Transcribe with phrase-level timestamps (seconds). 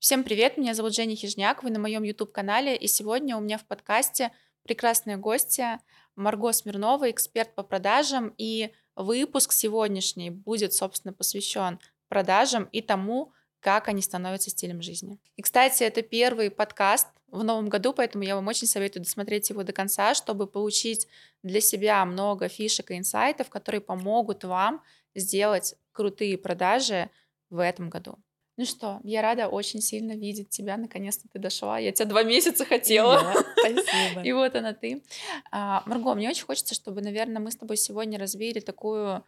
[0.00, 3.66] Всем привет, меня зовут Женя Хижняк, вы на моем YouTube-канале, и сегодня у меня в
[3.66, 5.78] подкасте прекрасные гости
[6.16, 11.78] Марго Смирнова, эксперт по продажам, и выпуск сегодняшний будет, собственно, посвящен
[12.08, 15.20] продажам и тому, как они становятся стилем жизни.
[15.36, 19.64] И, кстати, это первый подкаст в новом году, поэтому я вам очень советую досмотреть его
[19.64, 21.08] до конца, чтобы получить
[21.42, 24.82] для себя много фишек и инсайтов, которые помогут вам
[25.14, 27.10] сделать крутые продажи
[27.50, 28.18] в этом году.
[28.56, 30.76] Ну что, я рада очень сильно видеть тебя.
[30.76, 31.78] Наконец-то ты дошла.
[31.78, 33.34] Я тебя два месяца хотела.
[33.58, 34.22] Спасибо.
[34.24, 35.02] И вот она ты.
[35.50, 39.24] А, Марго, мне очень хочется, чтобы, наверное, мы с тобой сегодня развили такую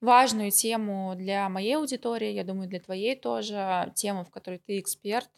[0.00, 5.28] важную тему для моей аудитории, я думаю, для твоей тоже, тему, в которой ты эксперт,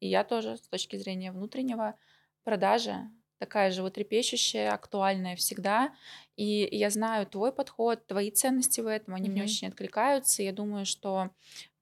[0.00, 1.96] и я тоже с точки зрения внутреннего
[2.44, 2.96] продажи,
[3.38, 5.94] такая же вот трепещущая, актуальная всегда.
[6.36, 9.50] И я знаю твой подход, твои ценности в этом, они мне Мгм.
[9.50, 10.42] очень откликаются.
[10.42, 11.30] Я думаю, что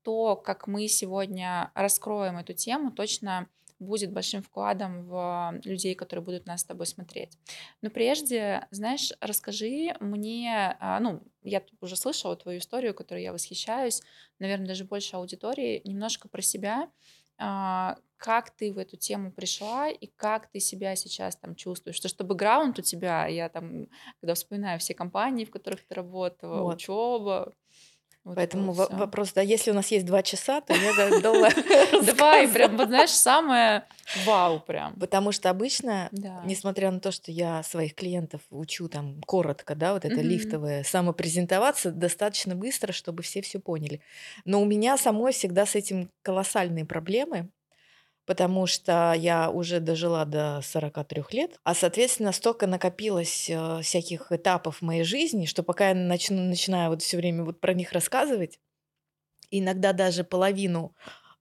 [0.04, 3.48] то, как мы сегодня раскроем эту тему, точно
[3.80, 7.38] будет большим вкладом в людей, которые будут нас с тобой смотреть.
[7.82, 14.02] Но прежде, знаешь, расскажи мне, а, ну, я уже слышала твою историю, которой я восхищаюсь,
[14.38, 16.90] наверное, даже больше аудитории, немножко про себя,
[17.36, 21.96] а, как ты в эту тему пришла и как ты себя сейчас там чувствуешь?
[21.96, 23.88] Что, что бэкграунд у тебя, я там,
[24.20, 26.74] когда вспоминаю все компании, в которых ты работала, Вот.
[26.76, 27.52] учеба,
[28.24, 28.98] вот это Поэтому вот все.
[28.98, 31.48] вопрос, да, если у нас есть два часа, то я готова
[32.06, 33.84] Давай, прям, вот знаешь, самое
[34.24, 34.94] вау прям.
[34.94, 36.40] Потому что обычно, Да.
[36.44, 40.28] несмотря на то, что я своих клиентов учу там коротко, да, вот это Мгм.
[40.30, 44.00] лифтовое, самопрезентоваться достаточно быстро, чтобы все все поняли.
[44.44, 47.50] Но у меня самой всегда с этим колоссальные проблемы,
[48.26, 54.78] потому что я уже дожила до 43 лет, а, соответственно, столько накопилось э, всяких этапов
[54.78, 58.58] в моей жизни, что пока я начну, начинаю вот все время вот про них рассказывать,
[59.50, 60.94] иногда даже половину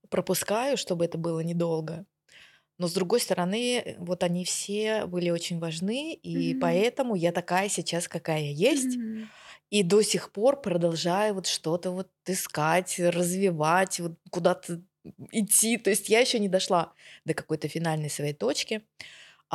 [0.10, 2.06] пропускаю, чтобы это было недолго.
[2.80, 6.56] Но с другой стороны, э, вот они все были очень важны, и Мгм.
[6.56, 9.00] поэтому я такая сейчас, какая есть.
[9.00, 9.30] Мгм.
[9.72, 14.82] И до сих пор продолжаю вот что-то вот искать, развивать, вот куда-то
[15.32, 15.78] идти.
[15.78, 16.94] То есть я еще не дошла
[17.26, 18.84] до какой-то финальной своей точки.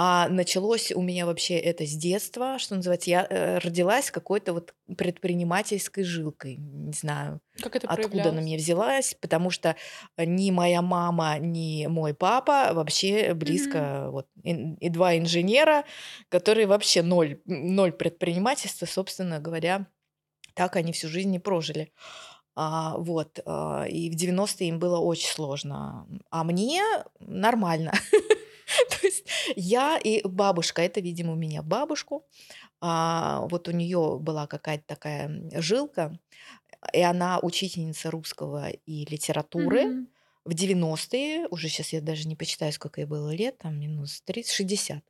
[0.01, 3.11] А началось у меня вообще это с детства, что называется.
[3.11, 6.57] Я э, родилась какой-то вот предпринимательской жилкой.
[6.57, 9.75] Не знаю, Как это откуда она мне взялась, потому что
[10.17, 14.11] ни моя мама, ни мой папа вообще близко.
[14.13, 15.85] Вот, и, и два инженера,
[16.29, 19.89] которые вообще ноль, ноль предпринимательства, собственно говоря,
[20.55, 21.93] так они всю жизнь и прожили.
[22.61, 26.09] А, вот, а, и в 90-е им было очень сложно.
[26.29, 26.83] А мне
[27.21, 27.93] нормально.
[28.91, 29.25] То есть
[29.55, 32.27] я и бабушка, это, видимо, у меня бабушку,
[32.81, 35.31] а, вот у нее была какая-то такая
[35.61, 36.19] жилка,
[36.93, 40.09] и она учительница русского и литературы Мгм.
[40.45, 44.51] в 90-е, уже сейчас я даже не посчитаю, сколько ей было лет, там минус 30,
[44.53, 45.05] 60.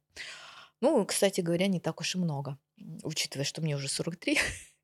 [0.83, 2.59] Ну, кстати говоря, не так уж и много,
[3.03, 4.39] учитывая, что мне уже 43.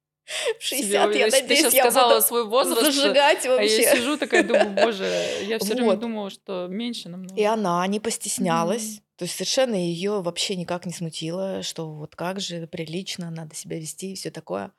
[0.59, 3.49] В Себе 60, я уверена, ты надеюсь, сейчас я сказала буду свой возраст, зажигать а
[3.49, 3.97] я вообще.
[3.97, 5.05] сижу такая, думаю, боже,
[5.47, 5.99] я все время Вот.
[6.01, 7.53] думала, что меньше И намного.
[7.53, 8.84] она не постеснялась.
[8.84, 9.01] Мгм.
[9.17, 13.79] То есть совершенно ее вообще никак не смутило, что вот как же прилично надо себя
[13.79, 14.73] вести и все такое.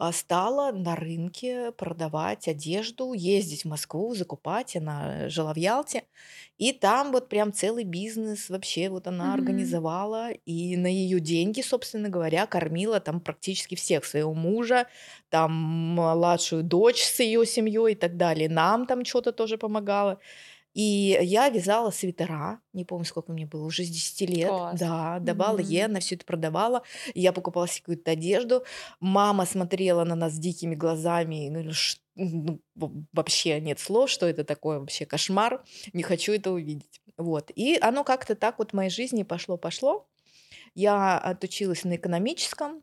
[0.00, 4.74] А стала на рынке продавать одежду, ездить в Москву, закупать.
[4.76, 6.04] Она жила в Ялте.
[6.56, 9.34] И там вот прям целый бизнес вообще вот она Мгм.
[9.34, 10.30] организовала.
[10.46, 14.06] И на ее деньги, собственно говоря, кормила там практически всех.
[14.06, 14.86] Своего мужа,
[15.28, 18.48] там младшую дочь с ее семьей и так далее.
[18.48, 20.18] Нам там что-то тоже помогала.
[20.72, 24.48] И я вязала свитера, не помню, сколько мне было, уже с 10 лет.
[24.48, 24.78] Класс.
[24.78, 25.90] Да, давала ей, Мгм.
[25.92, 26.82] она все это продавала.
[27.14, 28.64] Я покупала себе какую-то одежду.
[29.00, 32.60] Мама смотрела на нас дикими глазами и говорила, «Ш- ну,
[33.12, 37.00] вообще нет слов, что это такое, вообще кошмар, не хочу это увидеть.
[37.16, 37.50] Вот.
[37.54, 40.06] И оно как-то так вот в моей жизни пошло-пошло.
[40.74, 42.82] Я отучилась на экономическом,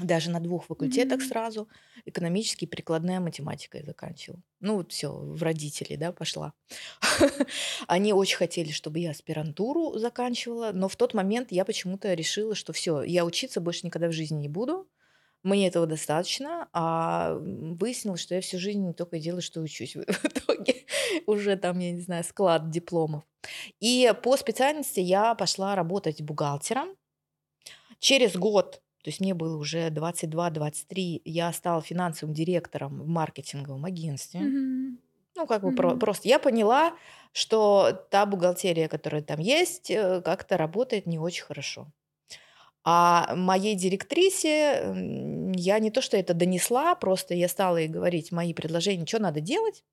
[0.00, 1.28] даже на двух факультетах Мгм.
[1.28, 1.68] сразу.
[2.06, 4.42] Экономический, прикладная математика я заканчивала.
[4.60, 6.54] Ну, вот все, в родителей, да, пошла.
[7.88, 12.72] Они очень хотели, чтобы я аспирантуру заканчивала, но в тот момент я почему-то решила, что
[12.72, 14.88] все, я учиться больше никогда в жизни не буду.
[15.42, 19.96] Мне этого достаточно, а выяснилось, что я всю жизнь только и делаю, что учусь.
[19.96, 20.86] В итоге
[21.26, 23.24] уже там, я не знаю, склад дипломов.
[23.80, 26.96] И по специальности я пошла работать бухгалтером.
[27.98, 34.50] Через год, то есть мне было уже 22-23, я стала финансовым директором в маркетинговом агентстве.
[34.50, 34.98] Мгм.
[35.36, 35.98] Ну, как бы Мгм.
[35.98, 36.94] просто я поняла,
[37.32, 41.88] что та бухгалтерия, которая там есть, э, как-то работает не очень хорошо.
[42.84, 44.94] А моей директрисе
[45.56, 49.40] я не то, что это донесла, просто я стала ей говорить мои предложения, что надо
[49.40, 49.84] делать.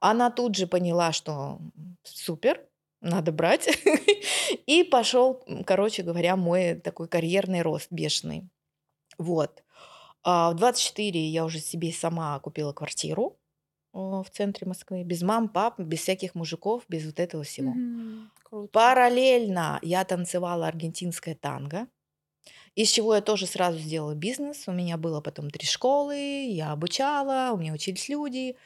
[0.00, 1.60] Она тут же поняла, что
[2.04, 2.67] супер,
[3.00, 3.68] надо брать.
[4.66, 8.48] И пошел, короче говоря, мой такой карьерный рост бешеный.
[9.18, 9.62] Вот.
[10.22, 13.38] А в 24 я уже себе сама купила квартиру
[13.92, 15.02] в центре Москвы.
[15.02, 17.74] Без мам, пап, без всяких мужиков, без вот этого всего.
[18.42, 18.68] Круто.
[18.72, 21.86] Параллельно я танцевала аргентинское танго,
[22.74, 24.68] из чего я тоже сразу сделала бизнес.
[24.68, 28.56] У меня было потом три школы, я обучала, у меня учились люди,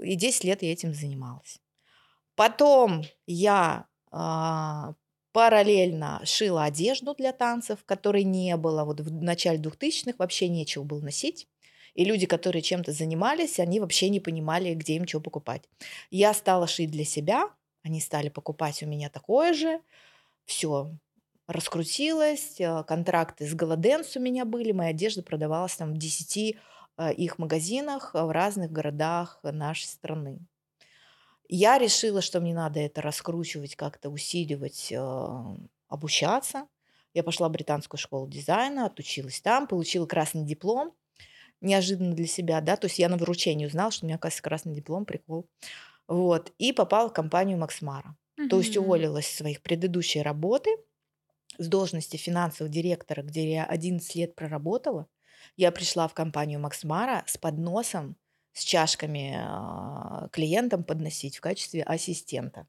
[0.00, 1.60] и 10 лет я этим занималась.
[2.36, 4.94] Потом я а,
[5.32, 8.84] параллельно шила одежду для танцев, которой не было.
[8.84, 11.48] Вот в начале 2000-х вообще нечего было носить.
[11.94, 15.62] И люди, которые чем-то занимались, они вообще не понимали, где им что покупать.
[16.10, 17.50] Я стала шить для себя,
[17.82, 19.80] они стали покупать у меня такое же.
[20.44, 20.90] Все,
[21.46, 26.56] раскрутилось, э, контракты с Голоденс у меня были, моя одежда продавалась там в 10
[26.98, 30.40] э, их магазинах в разных городах нашей страны.
[31.48, 35.56] Я решила, что мне надо это раскручивать, как-то усиливать, э,
[35.88, 36.66] обучаться.
[37.14, 40.92] Я пошла в британскую школу дизайна, отучилась там, получила красный диплом,
[41.60, 44.74] неожиданно для себя, да, то есть я на выручении узнала, что у меня, оказывается, красный
[44.74, 45.48] диплом, прикол.
[46.08, 48.16] Вот, и попала в компанию Максмара.
[48.50, 50.70] То есть уволилась с своих предыдущей работы,
[51.58, 55.06] с должности финансового директора, где я 11 лет проработала.
[55.56, 58.16] Я пришла в компанию Максмара с подносом,
[58.56, 62.66] с чашками а, клиентам подносить в качестве ассистента.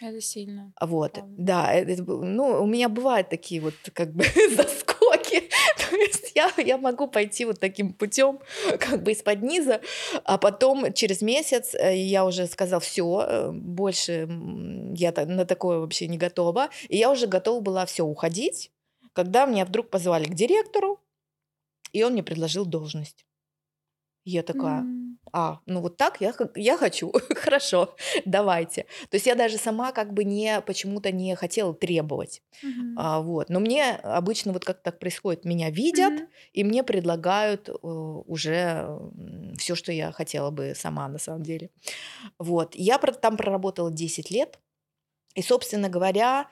[0.00, 0.72] Это сильно.
[0.80, 1.34] Вот, правда.
[1.38, 4.24] да, э, это ну, у меня бывают такие вот как бы
[4.54, 5.48] заскоки,
[5.90, 8.40] то есть я, я могу пойти вот таким путем,
[8.80, 9.80] как бы из-под низа,
[10.24, 16.06] а потом через месяц э, я уже сказала, все, больше м, я на такое вообще
[16.06, 18.72] не готова, и я уже готова была все уходить,
[19.14, 21.00] когда меня вдруг позвали к директору,
[21.92, 23.24] и он мне предложил должность.
[24.24, 28.82] Я такая, М, а, ну вот так я, я хочу, хорошо, давайте.
[29.10, 32.94] То есть я даже сама как бы не почему-то не хотела требовать, мгм.
[32.98, 33.50] а, вот.
[33.50, 36.28] Но мне обычно вот как так происходит, меня видят Мгм.
[36.52, 38.88] и мне предлагают э, уже
[39.58, 41.70] все, что я хотела бы сама на самом деле.
[42.38, 42.74] Вот.
[42.74, 44.58] Я там проработала 10 лет,
[45.34, 46.48] и, собственно говоря,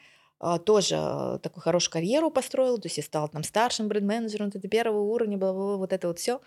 [0.64, 5.00] тоже э, такую хорошую карьеру построила, то есть я стала там старшим бренд-менеджером, это первого
[5.02, 6.40] уровня, бла-бла-бла, вот это вот все,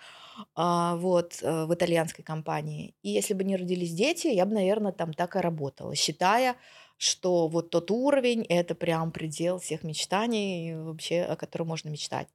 [0.55, 2.93] вот, э, в итальянской компании.
[3.03, 6.55] И если бы не родились дети, я бы, наверное, там так и работала, считая,
[6.97, 12.27] что вот тот уровень– это прям предел всех мечтаний вообще, о котором можно мечтать.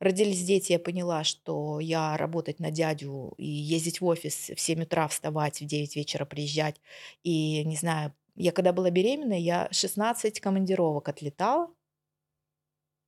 [0.00, 4.82] Родились дети, я поняла, что я работать на дядю и ездить в офис в 7
[4.84, 6.80] утра, вставать, в 9 вечера приезжать.
[7.24, 11.68] И, не знаю, я когда была беременна, я 16 командировок отлетала.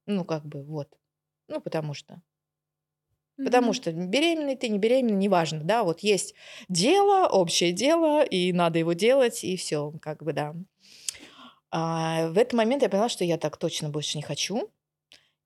[0.07, 0.89] Ну, как бы, вот.
[1.49, 2.23] Ну, потому что.
[3.37, 3.75] Потому Мгм.
[3.75, 6.35] что беременный ты, не беременный, неважно, да, вот есть
[6.69, 10.55] дело, общее дело, и надо его делать, и все, как бы, да.
[11.71, 14.71] А, в этот момент я поняла, что я так точно больше не хочу,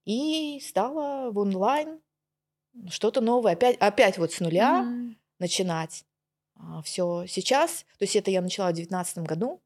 [0.04, 2.00] и стала в онлайн
[2.88, 5.16] что-то новое, опять, опять вот с нуля Мгм.
[5.38, 6.04] начинать.
[6.84, 9.60] Все сейчас, то есть это я начала в 2019 году,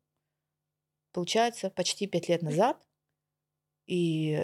[1.13, 2.77] получается, почти пять лет назад.
[3.87, 3.97] И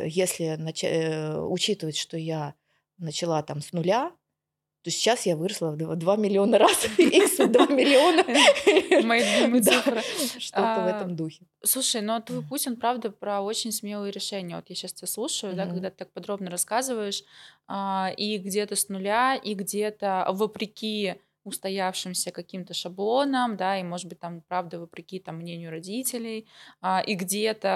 [0.06, 2.55] если нача- э, учитывать, что я
[2.99, 4.12] начала там с нуля,
[4.82, 6.84] то сейчас я выросла в два- 2 миллиона раз.
[6.99, 8.22] X 2 миллиона.
[9.06, 10.00] Мои любимые цифры.
[10.38, 11.47] Что-то в А, этом духе.
[11.62, 14.56] Слушай, ну твой путь, он правда про очень смелые решения.
[14.56, 17.23] Вот я сейчас тебя слушаю, да, когда ты так подробно рассказываешь,
[17.66, 21.14] а, и где-то с нуля, и где-то вопреки
[21.45, 26.49] устоявшимся каким-то шаблонам, да, и, может быть, там, правда, вопреки там мнению родителей,
[26.81, 27.69] а, и где-то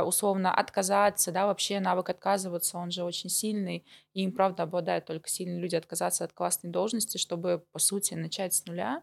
[0.00, 5.04] а, условно отказаться, да, вообще навык отказываться, он же очень сильный, и им, правда, обладают
[5.06, 9.02] только сильные люди, отказаться от классной должности, чтобы, по сути, начать с нуля,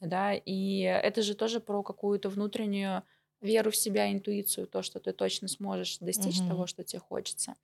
[0.00, 3.04] да, и это же тоже про какую-то внутреннюю
[3.44, 6.42] веру в себя, интуицию, то, что ты точно сможешь достичь Мгм.
[6.42, 7.54] того, что тебе хочется.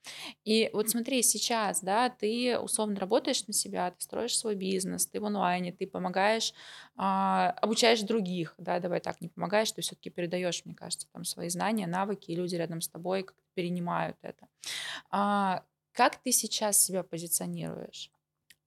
[0.45, 5.21] И вот смотри, сейчас, да, ты условно работаешь на себя, ты строишь свой бизнес, ты
[5.21, 6.53] в онлайне, ты помогаешь,
[6.97, 11.49] а, обучаешь других, да, давай так, не помогаешь, ты все-таки передаешь, мне кажется, там свои
[11.49, 14.49] знания, навыки, и люди рядом с тобой как-то перенимают это.
[15.11, 18.13] А, как ты сейчас себя позиционируешь?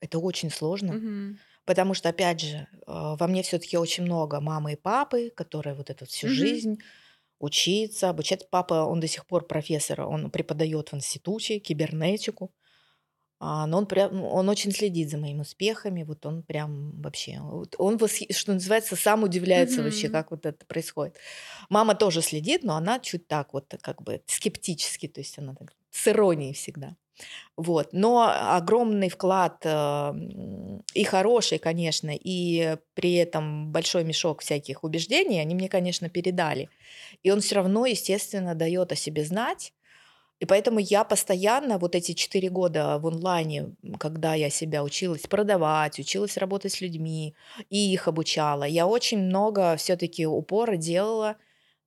[0.02, 1.40] Это очень сложно, Мгм.
[1.66, 5.90] потому что, опять же, а, во мне все-таки очень много мамы и папы, которые вот
[5.90, 6.30] эту всю Мгм.
[6.30, 6.80] жизнь
[7.44, 8.50] учиться, обучать.
[8.50, 12.54] Папа, он до сих пор профессор, он преподает в институте кибернетику.
[13.40, 17.76] А, но он прям, он очень следит за моими успехами, вот он прям вообще, вот
[17.78, 18.00] он,
[18.32, 20.14] что называется, сам удивляется вообще, Мгм.
[20.14, 21.18] как вот это происходит.
[21.70, 25.74] Мама тоже следит, но она чуть так вот, как бы скептически, то есть она так
[25.92, 26.96] с иронией всегда.
[27.56, 27.90] Вот.
[27.92, 30.14] Но огромный вклад э,
[30.94, 36.70] и хороший, конечно, и при этом большой мешок всяких убеждений они мне, конечно, передали.
[37.22, 39.74] И он все равно, естественно, дает о себе знать.
[40.40, 46.00] И поэтому я постоянно вот эти четыре года в онлайне, когда я себя училась продавать,
[46.00, 47.34] училась работать с людьми
[47.70, 51.38] и их обучала, я очень много все-таки упора делала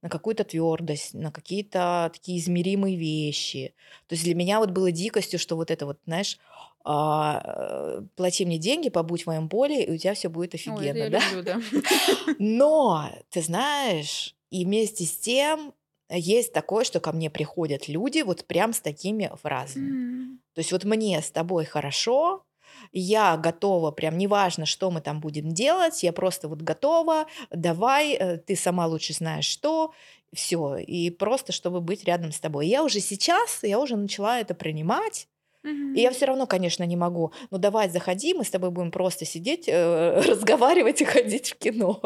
[0.03, 3.75] на какую-то твердость, на какие-то такие измеримые вещи.
[4.07, 6.39] То есть для меня вот было дикостью, что вот это вот, знаешь,
[6.85, 10.61] а, э, плати мне деньги, побудь в моем поле, и у тебя все будет Ой,
[10.61, 11.21] офигенно, я да?
[11.31, 11.61] люблю, да.
[12.39, 15.75] Но, ты знаешь, и вместе с тем
[16.09, 19.89] есть такое, что ко мне приходят люди вот прям с такими фразами.
[19.91, 20.41] М.
[20.55, 22.45] То есть вот мне с тобой хорошо,
[22.93, 28.39] я готова, прям неважно, что мы там будем делать, я просто вот готова, давай, э,
[28.39, 29.93] ты сама лучше знаешь что,
[30.33, 32.67] все, и просто чтобы быть рядом с тобой.
[32.67, 35.29] Я уже сейчас, я уже начала это принимать,
[35.67, 37.33] и я все равно, конечно, не могу.
[37.51, 42.01] Ну давай, заходи, мы с тобой будем просто сидеть, э, разговаривать и ходить в кино.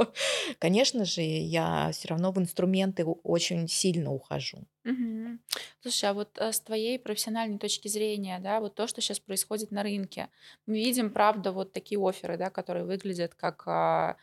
[0.59, 4.59] Конечно же, я все равно в инструменты очень сильно ухожу.
[4.85, 5.41] Мгм.
[5.83, 9.71] Слушай, а вот э, с твоей профессиональной точки зрения, да, вот то, что сейчас происходит
[9.71, 10.29] на рынке,
[10.67, 14.17] мы видим, правда, вот такие оферы, да, которые выглядят как, а,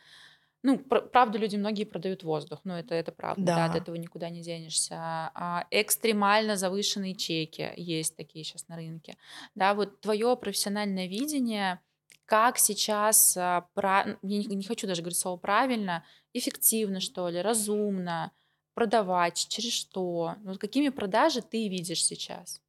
[0.62, 3.78] ну, пр- правда, люди многие продают воздух, ну, это, это правда, да, от Да.
[3.78, 4.96] этого никуда не денешься.
[5.34, 9.16] А, экстремально завышенные чеки есть такие сейчас на рынке,
[9.54, 11.80] да, вот твое профессиональное видение,
[12.24, 17.40] как сейчас, а, пра- я не, не хочу даже говорить слово правильно, эффективно, что ли,
[17.40, 18.32] разумно,
[18.74, 20.36] Продавать, через что?
[20.44, 22.62] Вот какими продажи ты видишь сейчас?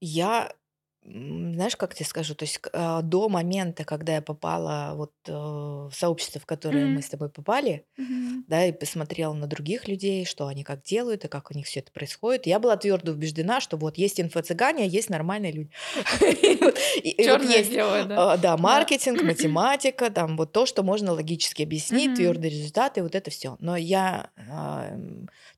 [0.00, 0.52] Я,
[1.04, 5.90] знаешь, как тебе скажу, то есть а, до момента, когда я попала вот э, в
[5.92, 7.02] сообщество, в которое мы Мгм.
[7.02, 8.44] с тобой попали, Мгм.
[8.46, 11.80] да, и посмотрела на других людей, что они как делают и как у них все
[11.80, 12.46] это происходит.
[12.46, 15.70] Я была твердо убеждена, что вот есть инфо-цыгане, а есть нормальные люди.
[17.22, 17.62] Черное
[18.36, 18.56] да?
[18.56, 23.56] маркетинг, математика, там вот то, что можно логически объяснить, твердые результаты, вот это все.
[23.58, 24.30] Но я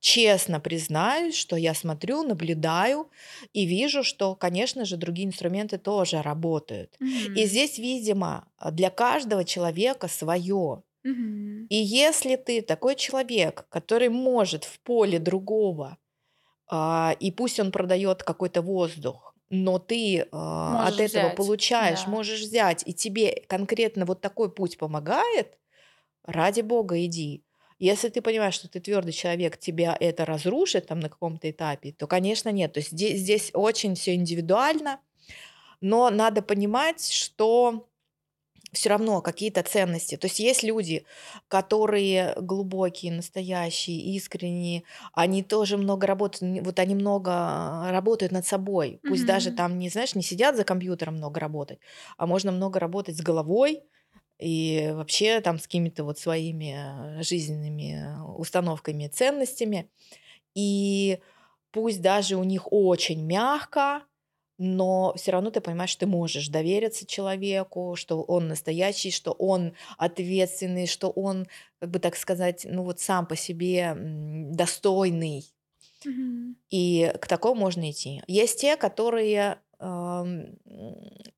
[0.00, 3.10] честно признаюсь, что я смотрю, наблюдаю
[3.52, 6.98] и вижу, что, конечно же, другие инструменты тоже работают.
[7.34, 7.46] И Мгм.
[7.46, 10.82] здесь, видимо, для каждого человека свое.
[11.04, 11.68] Мгм.
[11.68, 15.98] И если ты такой человек, который может в поле другого,
[16.68, 22.06] а, и пусть он продает какой-то воздух, но ты а, от этого взять, получаешь, да.
[22.06, 25.58] можешь взять, и тебе конкретно вот такой путь помогает,
[26.24, 27.44] ради бога иди.
[27.78, 32.06] Если ты понимаешь, что ты твердый человек, тебя это разрушит там на каком-то этапе, то,
[32.06, 32.72] конечно, нет.
[32.74, 35.00] То есть здесь, здесь очень все индивидуально,
[35.80, 37.88] но надо понимать, что
[38.72, 40.16] все равно какие-то ценности.
[40.16, 41.04] То есть есть люди,
[41.48, 49.00] которые глубокие, настоящие, искренние, они тоже много работают, вот они много работают над собой.
[49.04, 49.54] Пусть даже Мгм.
[49.54, 51.78] там, не знаешь, не сидят за компьютером много работать,
[52.16, 53.82] а можно много работать с головой
[54.38, 59.90] и вообще там с какими-то вот своими э, жизненными э, установками, ценностями.
[60.54, 61.20] И
[61.72, 64.04] пусть даже у них очень мягко,
[64.58, 69.74] но все равно ты понимаешь, что ты можешь довериться человеку, что он настоящий, что он
[69.98, 71.46] ответственный, что он,
[71.80, 75.44] как бы так сказать, ну вот сам по себе достойный.
[76.04, 76.54] Мгм.
[76.70, 78.22] И к такому можно идти.
[78.26, 80.58] Есть те, которые м,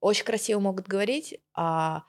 [0.01, 2.05] очень красиво могут говорить, а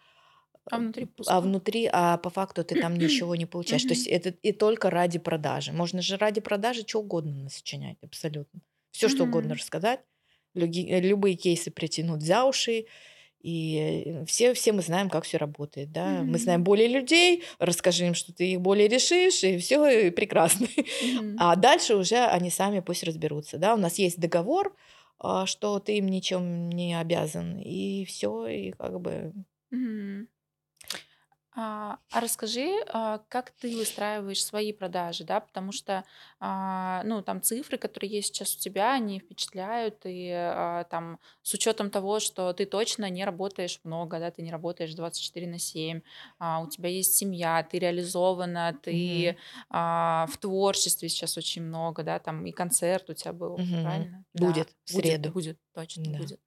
[0.69, 3.85] А внутри а внутри, а по факту ты там ничего не получаешь.
[3.85, 5.73] То есть это и только ради продажи.
[5.73, 8.61] Можно же ради продажи что угодно сочинять, абсолютно.
[8.91, 10.01] Все, что угодно рассказать.
[10.56, 12.86] Э, любые кейсы притянуть за уши.
[13.42, 15.92] И э, все, все мы знаем, как все работает.
[15.92, 16.24] Да?
[16.24, 20.68] Мы знаем более людей, расскажи им, что ты их более решишь, и все прекрасно.
[21.04, 21.38] Мгм.
[21.39, 23.58] А дальше уже они сами пусть разберутся.
[23.58, 23.75] Да?
[23.75, 24.75] У нас есть договор,
[25.20, 27.60] а, что ты им ничем не обязан.
[27.60, 29.34] И все, и как бы
[29.70, 30.27] Мгм.
[31.59, 36.03] А, а расскажи, а, как ты выстраиваешь свои продажи, да, потому что,
[36.39, 40.29] а, ну, там цифры, которые есть сейчас у тебя, они впечатляют, и
[40.91, 45.47] там с учетом того, что ты точно не работаешь много, да, ты не работаешь 24
[45.47, 46.01] на 7,
[46.37, 49.35] а, у тебя есть семья, ты реализована, ты
[49.71, 53.81] а, в творчестве сейчас очень много, да, там и концерт у тебя был, мгм.
[53.81, 54.25] правильно?
[54.33, 55.33] Да, будет в будет, среду.
[55.33, 56.11] будет, точно Да.
[56.11, 56.39] будет.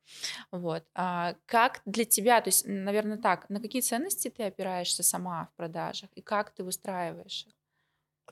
[0.52, 0.84] Вот.
[0.94, 6.10] Как для тебя, то есть, наверное, так, на какие ценности ты опираешься сама в продажах
[6.14, 7.54] и как ты выстраиваешь их?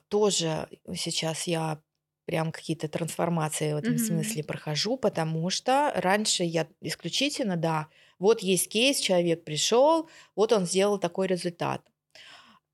[0.07, 1.81] Тоже сейчас я
[2.25, 3.97] прям какие-то трансформации в этом Мгм.
[3.97, 7.87] смысле прохожу, потому что раньше я исключительно, да,
[8.19, 11.81] вот есть кейс, человек пришел, вот он сделал такой результат.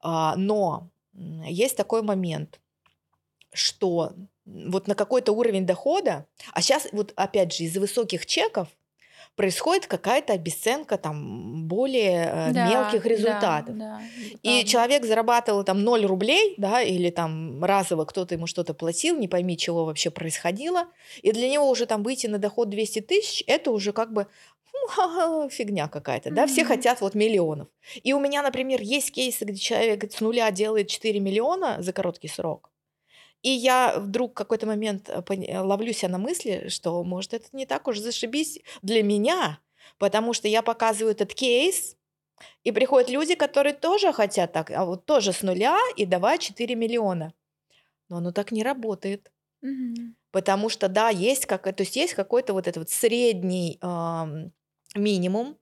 [0.02, 2.62] А, но есть такой момент,
[3.54, 4.14] что
[4.46, 8.70] вот на какой-то уровень дохода, а сейчас вот опять же из-за высоких чеков
[9.36, 13.77] происходит какая-то обесценка там более э, Да, мелких да, результатов.
[13.77, 14.68] да, это И правда.
[14.68, 19.58] человек зарабатывал там 0 рублей, да, или там разово кто-то ему что-то платил, не пойми,
[19.58, 20.86] чего вообще происходило.
[21.22, 24.27] И для него уже там выйти на доход 200 тысяч, это уже как бы
[24.98, 27.68] ну, фигня какая-то, да, все хотят вот миллионов.
[28.04, 32.27] И у меня, например, есть кейсы, где человек с нуля делает 4 миллиона за короткий
[32.27, 32.70] срок.
[33.46, 37.46] И я вдруг в какой-то момент э, э, ловлю себя на мысли, что, может, это
[37.52, 39.60] не так уж зашибись для меня,
[40.00, 41.96] потому что я показываю этот кейс,
[42.64, 46.75] и приходят люди, которые тоже хотят так, а вот тоже с нуля и давай 4
[46.75, 47.34] миллиона.
[48.10, 49.32] Но оно так не работает.
[49.62, 50.16] Мгм.
[50.32, 54.54] Потому что, да, есть, как, то есть есть какой-то вот этот вот средний ам,
[54.96, 55.58] минимум,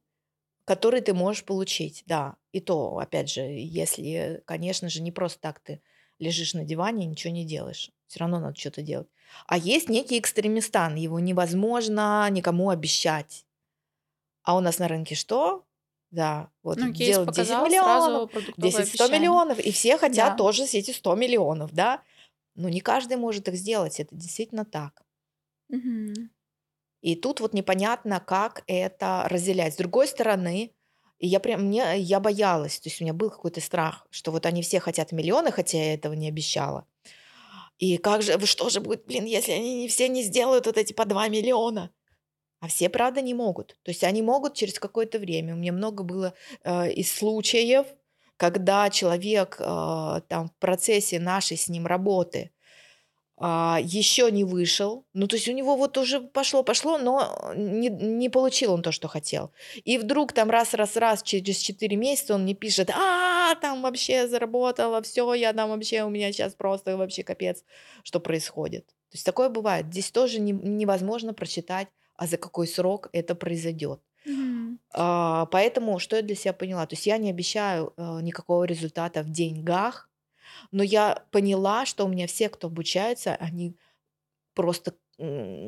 [0.66, 2.36] который ты можешь получить, да.
[2.54, 5.82] И то, опять же, если, конечно же, не просто так ты
[6.20, 7.92] лежишь на диване и ничего не делаешь.
[8.08, 9.08] Все равно надо что-то делать.
[9.48, 13.46] А есть некий экстремистан, его невозможно никому обещать.
[14.44, 15.66] А у нас на рынке что?
[16.12, 19.20] Да, вот Ну, кейс делать 10 показал, миллионов, сразу продуктовое 10-100 обещание.
[19.20, 20.38] миллионов, и все хотят Да.
[20.38, 22.04] тоже эти 100 миллионов, да.
[22.56, 25.04] Но не каждый может их сделать, это действительно так.
[25.70, 26.30] Мгм.
[27.02, 29.74] И тут вот непонятно, как это разделять.
[29.74, 30.74] С другой стороны,
[31.24, 34.46] и я прям мне я боялась, то есть у меня был какой-то страх, что вот
[34.46, 36.86] они все хотят миллионы, хотя я этого не обещала.
[37.78, 40.92] И как же, что же будет, блин, если они не все не сделают вот эти
[40.92, 41.92] по 2 миллиона?
[42.60, 43.78] А все, правда, не могут.
[43.84, 45.54] То есть они могут через какое-то время.
[45.54, 46.34] У меня много было
[46.66, 47.88] э, из случаев,
[48.36, 52.52] когда человек э, там в процессе нашей с ним работы
[53.40, 55.06] еще не вышел.
[55.14, 59.08] Ну, то есть у него вот уже пошло-пошло, но не, не получил он то, что
[59.08, 59.52] хотел.
[59.84, 65.34] И вдруг там раз-раз-раз через 4 месяца он мне пишет, а, там вообще заработала, все,
[65.34, 67.64] я там вообще, у меня сейчас просто вообще капец,
[68.04, 68.86] что происходит.
[68.86, 69.88] То есть такое бывает.
[69.88, 74.00] Здесь тоже не- невозможно прочитать, а за какой срок это произойдет.
[74.26, 74.80] Мгм.
[74.94, 76.86] А, Поэтому что я для себя поняла?
[76.86, 80.10] То есть я не обещаю э, никакого результата в деньгах,
[80.72, 83.78] но я поняла, что у меня все, кто обучается, они
[84.56, 84.96] просто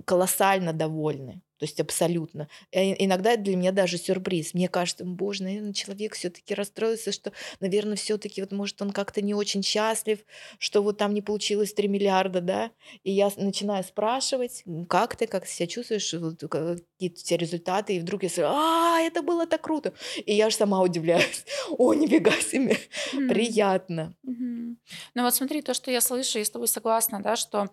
[0.05, 1.41] колоссально довольны.
[1.57, 2.49] То есть абсолютно.
[2.71, 4.53] Э, Иногда это для меня даже сюрприз.
[4.53, 9.21] Мне кажется, «М, боже, наверное, человек все-таки расстроился, что, наверное, все-таки вот может он как-то
[9.21, 10.19] не очень счастлив,
[10.59, 12.71] что вот там не получилось 3 миллиарда, да.
[13.03, 17.37] И я начинаю спрашивать, «М, как ты, как ты себя чувствуешь, вот ка- какие-то тебя
[17.37, 19.93] результаты, и вдруг я говорю, а, это было так круто.
[20.25, 21.45] И я же сама удивляюсь.
[21.77, 22.77] О, нифига себе,
[23.11, 23.45] Мгм.
[23.47, 24.15] приятно.
[25.13, 27.69] Ну вот смотри, то, что я слышу, я с тобой согласна, да, что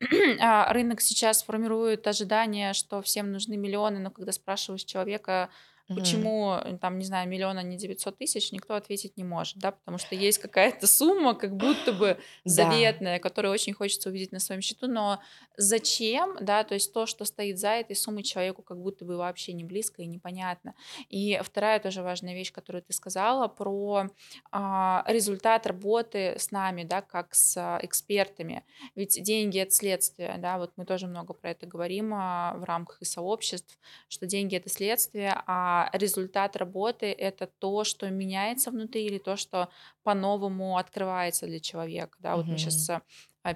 [0.40, 5.50] а, рынок сейчас формирует ожидание, что всем нужны миллионы, но когда спрашиваешь человека,
[5.92, 6.00] Мгм.
[6.00, 9.72] почему, э, там, не знаю, миллион, а не 900 тысяч, никто ответить не может, да,
[9.72, 12.52] потому что есть какая-то сумма, как будто бы Да.
[12.52, 15.20] заветная, которую очень хочется увидеть на своем счету, но
[15.56, 19.52] зачем, да, то есть то, что стоит за этой суммой человеку, как будто бы вообще
[19.52, 20.74] не близко и непонятно.
[21.08, 24.06] И вторая тоже важная вещь, которую ты сказала про
[24.50, 28.64] а, результат работы с нами, да, как с а, экспертами.
[28.94, 33.00] Ведь деньги это следствие, да, вот мы тоже много про это говорим а, в рамках
[33.02, 33.78] и сообществ,
[34.08, 39.70] что деньги это следствие, а результат работы это то, что меняется внутри или то, что
[40.02, 42.98] по-новому открывается для человека, да, вот мы сейчас Мгм.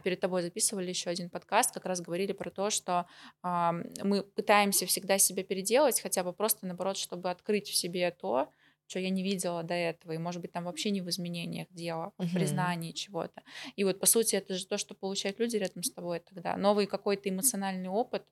[0.02, 3.06] перед тобой записывали еще один подкаст, как раз говорили про то, что
[3.42, 8.48] а, мы пытаемся всегда себя переделать, хотя бы просто наоборот, чтобы открыть в себе то,
[8.88, 12.12] что я не видела до этого, и может быть там вообще не в изменениях дело,
[12.16, 12.32] а в Мгм.
[12.32, 13.42] признании чего-то.
[13.76, 16.86] И вот по сути это же то, что получают люди рядом с тобой тогда, новый
[16.86, 18.24] какой-то эмоциональный опыт,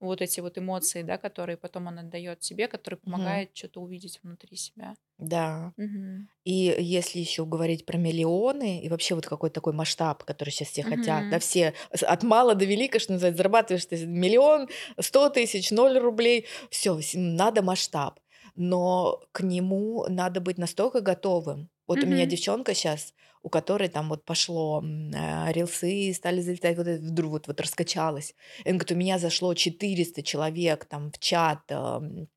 [0.00, 3.38] вот эти вот эмоции, да, которые потом он отдает тебе, который Мгм.
[3.38, 4.96] помогает что-то увидеть внутри себя.
[5.18, 5.72] Да.
[5.76, 6.28] Мгм.
[6.44, 10.82] И если еще говорить про миллионы и вообще вот какой-то такой масштаб, который сейчас все
[10.82, 14.68] хотят, да, все от мала до велика, что называется, зарабатываешь ты миллион,
[15.00, 18.20] сто тысяч, ноль рублей, все, надо масштаб.
[18.56, 21.70] Но к нему надо быть настолько готовым.
[21.86, 23.14] Вот у меня девчонка сейчас,
[23.48, 28.34] у которой там вот пошло э, рилсы, стали залетать, вот это вдруг вот, вот раскачалась.
[28.64, 32.28] И она говорит, у меня зашло 400 человек там в чат эм,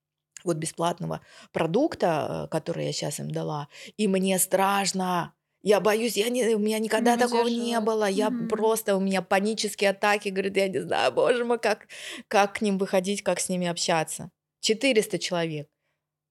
[0.44, 1.22] вот бесплатного
[1.52, 5.34] продукта, э, который я сейчас им дала, и мне страшно.
[5.64, 7.82] Я боюсь, я не, у меня никогда Не такого не выдерживает.
[7.82, 8.10] было.
[8.10, 8.48] Я Мгм.
[8.50, 11.88] просто, у меня панические атаки, говорит, я не знаю, боже мой, как,
[12.28, 14.32] как к ним выходить, как с ними общаться.
[14.62, 15.68] 400 человек.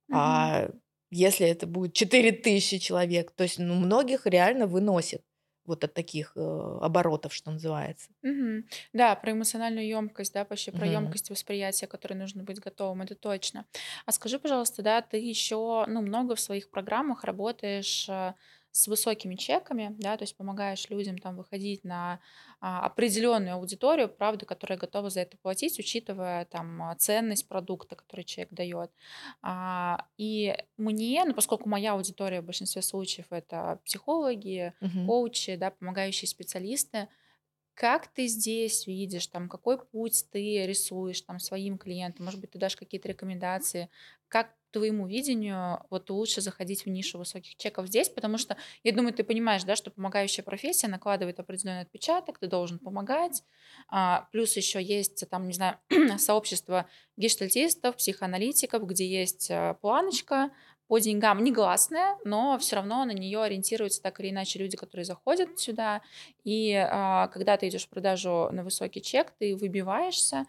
[0.09, 0.51] Мгм.
[0.51, 0.69] А
[1.11, 5.25] если это будет 4000 человек, то есть ну, многих реально выносит
[5.65, 8.11] вот от таких э, оборотов, что называется.
[8.23, 8.67] Мгм.
[8.93, 13.65] Да, про эмоциональную емкость, да, вообще про емкость восприятия, которой нужно быть готовым, это точно.
[14.05, 18.35] А скажи, пожалуйста, да, ты еще, ну, много в своих программах работаешь э,
[18.73, 22.21] с высокими чеками, да, то есть помогаешь людям там выходить на
[22.61, 28.25] а, определенную аудиторию, правда, которая готова за это платить, учитывая там а, ценность продукта, который
[28.25, 28.93] человек дает.
[29.43, 35.11] А, и мне, ну, поскольку моя аудитория в большинстве случаев это психологи, Мгм.
[35.11, 37.09] коучи, да, помогающие специалисты,
[37.81, 42.27] как ты здесь видишь, там, какой путь ты рисуешь там своим клиентам?
[42.27, 43.89] Может быть, ты дашь какие-то рекомендации?
[44.29, 48.11] Как твоему видению вот лучше заходить в нишу высоких чеков здесь?
[48.11, 52.79] Потому что, я думаю, ты понимаешь, да, что помогающая профессия накладывает определенный отпечаток, ты должен
[52.79, 53.43] помогать.
[53.89, 55.79] А, плюс еще есть там, не знаю,
[56.19, 60.51] сообщество гештальтистов, психоаналитиков, где есть а, планочка,
[60.91, 65.57] по деньгам негласная, но все равно на нее ориентируются так или иначе люди, которые заходят
[65.57, 66.03] сюда.
[66.43, 70.47] И а, когда ты идешь в продажу на высокий чек, ты выбиваешься,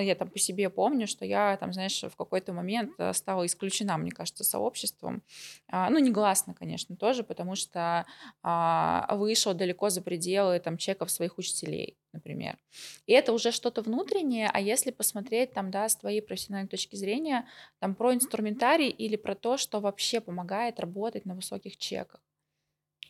[0.00, 3.98] я там по себе помню, что я там, знаешь, в какой-то момент э, стала исключена,
[3.98, 5.22] мне кажется, сообществом.
[5.68, 8.06] А, ну, негласно, конечно, тоже, потому что
[8.42, 12.58] а, вышел далеко за пределы там чеков своих учителей, например.
[13.06, 17.48] И это уже что-то внутреннее, а если посмотреть там, да, с твоей профессиональной точки зрения,
[17.78, 22.20] там про инструментарий или про то, что вообще помогает работать на высоких чеках.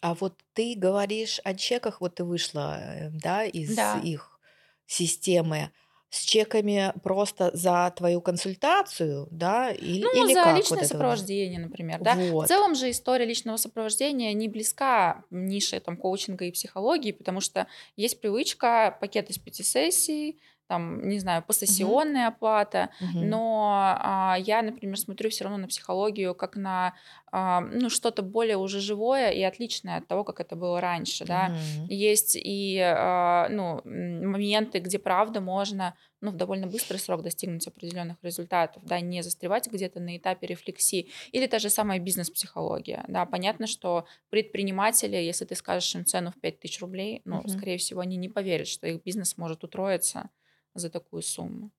[0.00, 4.40] А вот ты говоришь о чеках, вот ты вышла, э, да, из Да, их
[4.87, 5.70] системы
[6.12, 11.25] с чеками просто за твою консультацию, да, или, Ну, или за как вот личное выглядит?
[11.25, 12.18] сопровождение, например, да.
[12.40, 12.48] В Вот.
[12.48, 18.20] целом же история личного сопровождения не близка нише там коучинга и психологии, потому что есть
[18.20, 23.29] привычка пакет из пяти сессий, там, не знаю, посессионная оплата, Мгм.
[23.31, 26.94] но а, я, например, смотрю все равно на психологию как на
[27.31, 31.55] а, ну, что-то более уже живое и отличное от того, как это было раньше, да.
[31.88, 38.16] Есть и а, ну, моменты, где правда можно ну, в довольно быстрый срок достигнуть определенных
[38.22, 41.11] результатов, да, не застревать где-то на этапе рефлексии.
[41.33, 46.40] Или та же самая бизнес-психология, да, понятно, что предприниматели, если ты скажешь им цену в
[46.40, 47.48] 5000 рублей, ну, Мгм.
[47.48, 50.31] скорее всего, они не поверят, что их бизнес может утроиться
[50.74, 51.70] за такую сумму.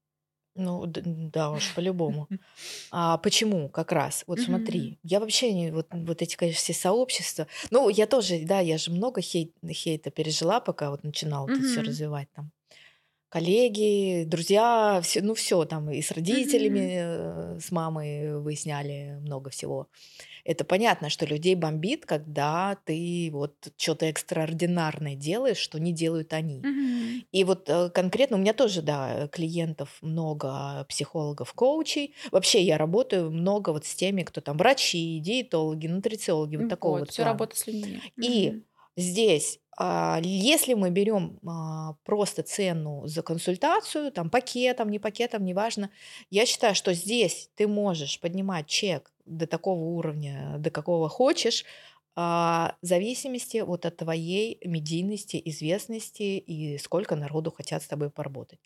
[0.56, 2.28] Ну, да уж, по-любому.
[2.92, 4.24] А почему как раз?
[4.28, 7.48] Вот смотри, я вообще не вот, вот эти, конечно, все сообщества.
[7.72, 11.82] Ну, я тоже, да, я же много хейт, хейта пережила, пока вот начинала тут все
[11.82, 12.52] развивать там.
[13.30, 19.88] Коллеги, друзья, все, ну все там и с родителями, э, с мамой выясняли много всего.
[20.46, 26.68] Это понятно, что людей бомбит, когда ты вот что-то экстраординарное делаешь, что не делают они.
[26.68, 27.24] Мгм.
[27.32, 32.16] И вот, э, конкретно у меня тоже, да, клиентов много, психологов, коучей.
[32.32, 37.10] Вообще я работаю много вот с теми, кто там врачи, диетологи, нутрициологи, вот такого Вот,
[37.12, 38.02] все работа с людьми.
[38.20, 38.64] И
[38.98, 45.90] здесь, а, если мы берем а, просто цену за консультацию, там пакетом, не пакетом, неважно,
[46.30, 51.66] я считаю, что здесь ты можешь поднимать чек до такого уровня, до какого хочешь,
[52.16, 58.60] а, в зависимости вот от твоей медийности, известности и сколько народу хотят с тобой поработать.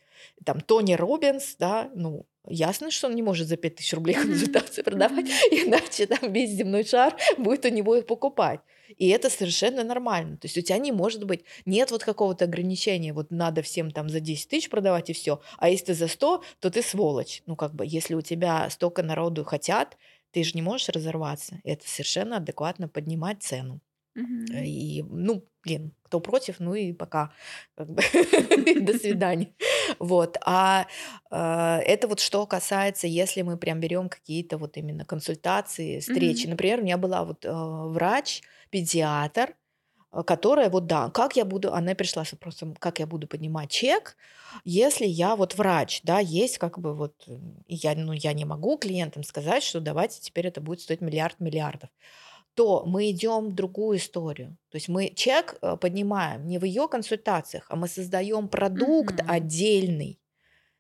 [0.44, 5.28] Там Тони Робинс, да, ну, ясно, что он не может за 5000 рублей консультации продавать,
[5.52, 8.60] иначе там весь земной шар будет у него их покупать.
[8.98, 10.38] И это совершенно нормально.
[10.38, 14.10] То есть у тебя не может быть, нет вот какого-то ограничения, вот надо всем там
[14.10, 17.44] за 10 тысяч продавать и все, а если ты за 100, то ты сволочь.
[17.46, 19.98] Ну, как бы, если у тебя столько народу хотят,
[20.38, 21.60] ты же не можешь разорваться.
[21.64, 23.82] Это совершенно адекватно поднимать цену.
[24.16, 24.64] Э, Мгм.
[24.64, 27.32] И, ну, блин, кто против, ну и пока.
[27.78, 29.56] До свидания.
[30.00, 30.38] Вот.
[30.46, 30.86] А
[31.32, 36.48] а, это вот что касается, если мы прям берем какие-то вот именно консультации, встречи.
[36.48, 39.56] Например, у меня была вот а, врач, педиатр,
[40.26, 44.18] которая вот да, как я буду, она пришла с вопросом, как я буду поднимать чек,
[44.64, 47.28] если я вот врач, да, есть как бы вот,
[47.68, 51.90] я, ну, я не могу клиентам сказать, что давайте теперь это будет стоить миллиард миллиардов
[52.56, 54.58] то мы идем в другую историю.
[54.72, 59.28] То есть мы чек э, поднимаем не в ее консультациях, а мы создаем продукт Мгм.
[59.28, 60.20] отдельный,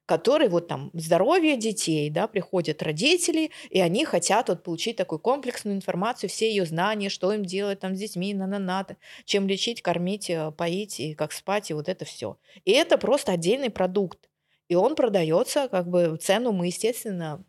[0.08, 5.76] который вот там здоровье детей, да, приходят родители, и они хотят вот получить такую комплексную
[5.76, 8.88] информацию, все ее знания, что им делать там с детьми, на на на
[9.26, 12.39] чем лечить, кормить, э, поить и как спать, и вот это все.
[12.63, 14.30] И это просто отдельный продукт.
[14.70, 17.43] И он продается, как бы цену мы, естественно,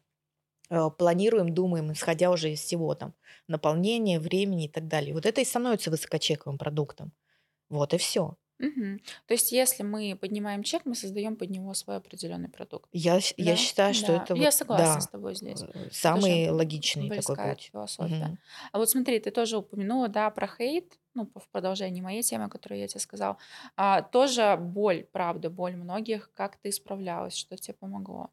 [0.70, 3.14] э, планируем, думаем, исходя уже из всего там
[3.48, 5.14] наполнения, времени и так далее.
[5.14, 7.12] Вот это и становится высокочековым продуктом.
[7.70, 8.36] Вот и все.
[8.58, 9.00] Мгм.
[9.26, 12.90] То есть, если мы поднимаем чек, мы создаем под него свой определенный продукт.
[12.92, 14.12] Я, щ- я Да, считаю, что да.
[14.12, 15.64] это Я вот, согласна с да, тобой здесь.
[15.74, 17.72] э, Тоже самый логичный такой близка эта путь.
[17.72, 18.32] философия.
[18.32, 18.38] Мгм.
[18.72, 22.80] А вот смотри, ты тоже упомянула, да, про хейт, ну, в продолжении моей темы, которую
[22.80, 23.38] я тебе сказала.
[23.76, 26.32] А, тоже боль, правда, боль многих.
[26.34, 28.30] Как ты справлялась, что тебе помогло?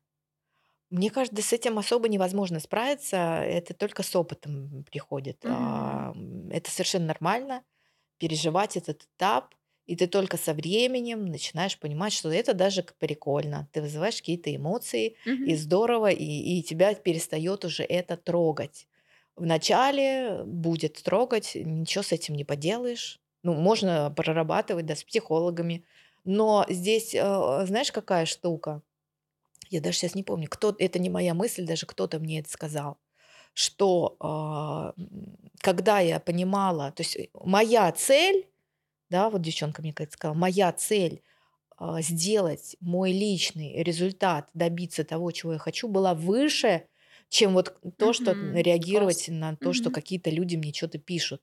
[0.92, 3.18] Мне кажется, с этим особо невозможно справиться.
[3.18, 5.44] Это только с опытом приходит.
[5.44, 5.48] Мгм.
[5.48, 7.64] А, м, Это совершенно нормально
[8.20, 9.56] переживать этот этап.
[9.86, 13.70] И ты только со временем начинаешь понимать, что это даже прикольно.
[13.72, 15.56] Ты вызываешь какие-то эмоции, и Мгм.
[15.56, 16.24] здорово, и,
[16.60, 18.88] и тебя перестает уже это трогать.
[19.36, 23.20] Вначале будет трогать, ничего с этим не поделаешь.
[23.44, 25.86] Ну, можно прорабатывать, да, с психологами.
[26.24, 28.82] Но здесь, э, знаешь, какая штука?
[29.70, 33.00] Я даже сейчас не помню, кто, это не моя мысль, даже кто-то мне это сказал,
[33.54, 34.94] что а,
[35.62, 38.48] когда я понимала, то есть э, моя цель,
[39.10, 41.24] да, вот девчонка мне как сказала, моя цель
[41.78, 46.88] а, сделать мой личный результат, добиться того, чего я хочу, была выше,
[47.30, 48.52] чем вот то, что Мгм.
[48.52, 49.30] реагировать Классно.
[49.30, 49.92] на то, что Мгм.
[49.92, 51.42] какие-то люди мне что-то пишут.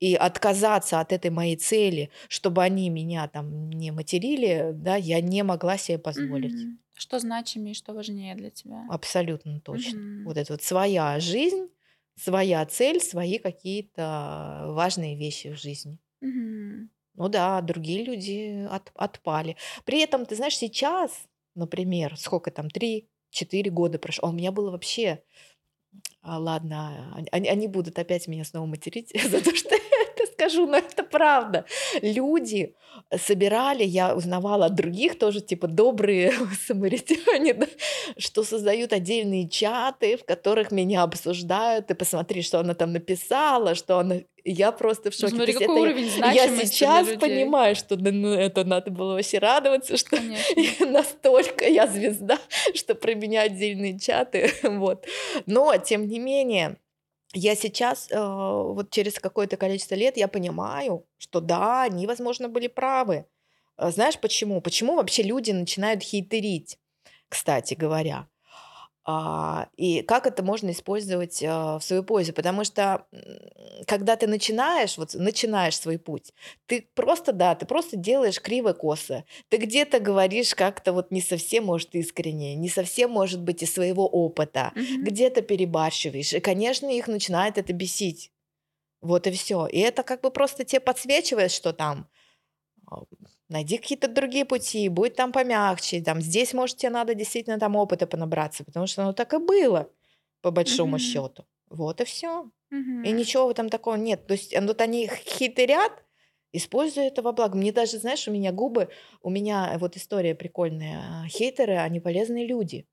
[0.00, 5.42] И отказаться от этой моей цели, чтобы они меня там не материли, да, я не
[5.44, 6.68] могла себе позволить.
[6.68, 6.78] Мгм.
[6.96, 8.84] Что значимее, что важнее для тебя?
[8.86, 10.00] Абсолютно точно.
[10.00, 10.24] Мгм.
[10.24, 11.68] Вот это вот своя жизнь,
[12.16, 15.98] своя цель, свои какие-то важные вещи в жизни.
[17.16, 19.56] Ну да, другие люди от- отпали.
[19.84, 24.70] При этом, ты знаешь, сейчас, например, сколько там, 3-4 года прошло, а у меня было
[24.70, 25.22] вообще
[26.22, 29.76] а, ладно, они, они- будут опять меня снова материть за то, что
[30.34, 31.64] скажу, но это правда.
[32.02, 32.74] Люди
[33.16, 36.32] собирали, я узнавала от других тоже, типа, добрые
[36.66, 37.66] самаритяне, да,
[38.18, 43.98] что создают отдельные чаты, в которых меня обсуждают, и посмотри, что она там написала, что
[43.98, 44.16] она...
[44.46, 45.36] Я просто в Ну, шоке.
[45.36, 49.14] Смотри, какой это я- уровень я для сейчас понимаю, что да, ну, это надо было
[49.14, 50.86] вообще радоваться, что Конечно.
[50.90, 52.38] настолько я звезда,
[52.74, 55.06] что про меня отдельные чаты, вот.
[55.46, 56.76] Но, тем не менее,
[57.34, 62.68] я сейчас, э, вот через какое-то количество лет, я понимаю, что да, они, возможно, были
[62.68, 63.26] правы.
[63.78, 64.60] Э, Знаешь почему?
[64.60, 66.78] Почему вообще люди начинают хейтерить,
[67.28, 68.28] кстати говоря?
[69.06, 72.32] А, и как это можно использовать а, в свою пользу?
[72.32, 73.06] Потому что
[73.86, 76.32] когда ты начинаешь, вот начинаешь свой путь,
[76.66, 79.24] ты просто, да, ты просто делаешь криво-косо.
[79.50, 84.06] Ты где-то говоришь как-то вот не совсем, может, искренне, не совсем, может быть, из своего
[84.08, 85.02] опыта, Мгм.
[85.02, 86.32] где-то перебарщиваешь.
[86.32, 88.32] И, конечно, их начинает это бесить.
[89.02, 89.66] Вот и все.
[89.66, 92.08] И это как бы просто тебе подсвечивает, что там
[92.90, 93.02] а,
[93.54, 98.06] найди какие-то другие пути, будь там помягче, там здесь, может, тебе надо действительно там опыта
[98.06, 99.90] понабраться, потому что оно так и было,
[100.42, 100.98] по большому Мгм.
[100.98, 101.46] счету.
[101.70, 102.50] Вот и все.
[103.02, 103.12] И Мгм.
[103.12, 104.26] ничего в этом такого нет.
[104.26, 105.92] То есть э, вот они хитрят,
[106.52, 107.56] используя это во благо.
[107.56, 108.88] Мне даже, знаешь, у меня губы,
[109.22, 111.22] у меня вот история прикольная.
[111.24, 112.86] а, Хейтеры, они полезные люди.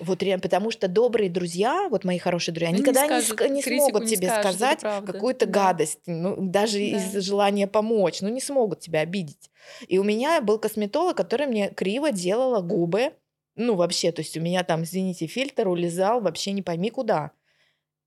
[0.00, 3.40] Вот реально, потому что добрые друзья, вот мои хорошие друзья, они не никогда не, скажут,
[3.40, 5.52] ска- не критику смогут не тебе скажут, сказать какую-то Да.
[5.52, 7.20] гадость, ну, даже из Да.
[7.20, 9.50] желания помочь, ну не смогут тебя обидеть.
[9.88, 13.12] И у меня был косметолог, который мне криво делала губы,
[13.56, 17.32] ну вообще, то есть у меня там, извините, фильтр улезал вообще не пойми куда.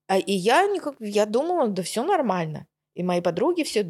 [0.07, 2.67] А, и я никак, я думала, да все нормально.
[2.93, 3.86] И мои подруги все,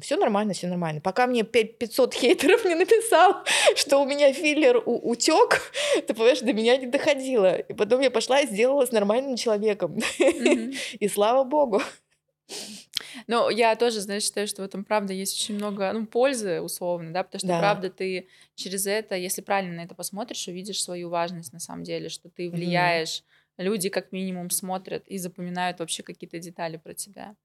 [0.00, 1.00] все нормально, все нормально.
[1.02, 5.60] Пока мне пять- 500 хейтеров не написал, что у меня филлер у- утек,
[6.06, 7.56] ты понимаешь, до меня не доходило.
[7.56, 10.00] И потом я пошла и сделала с нормальным человеком.
[10.18, 10.72] Мгм.
[11.00, 11.82] И слава богу.
[13.26, 17.12] Ну, я тоже, знаешь, считаю, что в этом, правда, есть очень много, ну, пользы, условно,
[17.12, 17.58] да, потому что, Да.
[17.58, 22.08] правда, ты через это, если правильно на это посмотришь, увидишь свою важность на самом деле,
[22.08, 23.22] что ты влияешь,
[23.58, 27.36] люди как минимум смотрят и запоминают вообще какие-то детали про тебя.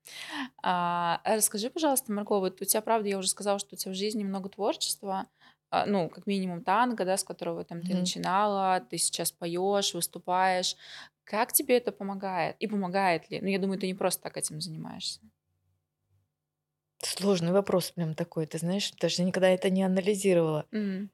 [0.63, 3.91] А, а расскажи, пожалуйста, Марго, вот у тебя, правда, я уже сказала, что у тебя
[3.93, 5.27] в жизни много творчества,
[5.69, 7.95] а, ну, как минимум танго, да, с которого там ты Мгм.
[7.95, 10.75] начинала, ты сейчас поешь, выступаешь.
[11.23, 12.57] Как тебе это помогает?
[12.59, 13.39] И помогает ли?
[13.41, 15.21] Ну, я думаю, ты не просто так этим занимаешься.
[17.03, 20.67] Сложный вопрос прям такой, ты знаешь, даже никогда это не анализировала.
[20.73, 21.09] М,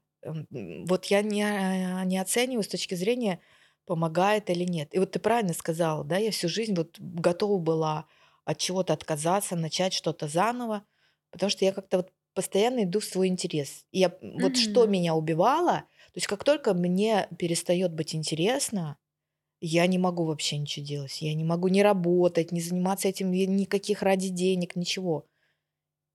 [0.88, 3.40] Вот я не, а, не оцениваю с точки зрения,
[3.88, 4.94] помогает или нет.
[4.94, 8.06] И вот ты правильно сказала, да, я всю жизнь вот готова была
[8.46, 10.84] от чего-то отказаться, начать что-то заново,
[11.32, 13.86] потому что я как-то вот постоянно иду в свой интерес.
[13.92, 15.72] И я, м, вот что меня убивало,
[16.08, 18.98] то есть как только мне перестает быть интересно,
[19.60, 21.22] я не могу вообще ничего делать.
[21.22, 25.26] Я не могу не работать, не заниматься этим ни- никаких ради денег, ничего.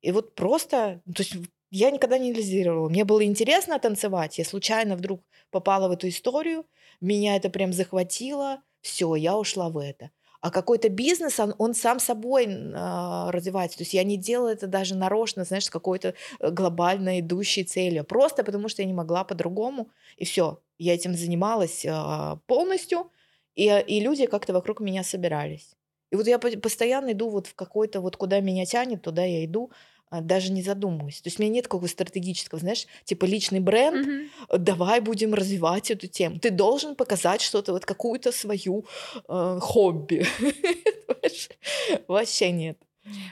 [0.02, 1.36] И вот просто, ну, то есть
[1.74, 2.88] я никогда не анализировала.
[2.88, 6.66] Мне было интересно танцевать, я случайно вдруг попала в эту историю,
[7.02, 10.12] меня это прям захватило, все, я ушла в это.
[10.40, 13.78] А какой-то бизнес, он, он сам собой а, развивается.
[13.78, 18.04] То есть я не делала это даже нарочно, знаешь, с какой-то э, глобально идущей целью.
[18.04, 19.90] Просто потому что я не могла по-другому.
[20.18, 23.10] И все, я этим занималась а, полностью,
[23.56, 25.76] и, и люди как-то вокруг меня собирались.
[26.12, 29.46] И вот я по- постоянно иду вот в какой-то, вот куда меня тянет, туда я
[29.46, 29.72] иду.
[30.10, 31.22] А, даже не задумываюсь.
[31.22, 34.30] То есть у меня нет какого стратегического, знаешь, типа личный бренд, Мгм.
[34.60, 36.39] давай будем развивать эту тему.
[36.39, 38.86] Ты должен показать что-то, вот какую-то свою
[39.28, 40.26] э, хобби.
[42.08, 42.78] Вообще нет.